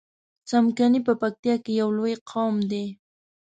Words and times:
څمکني 0.49 0.99
په 1.07 1.13
پکتیا 1.21 1.55
کی 1.63 1.71
یو 1.81 1.89
لوی 1.97 2.13
قوم 2.29 2.55
دی 2.71 2.85